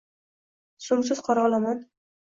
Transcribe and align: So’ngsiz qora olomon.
So’ngsiz 0.87 1.23
qora 1.31 1.47
olomon. 1.51 1.89